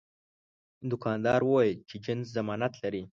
[0.91, 3.03] دوکاندار وویل چې جنس ضمانت لري.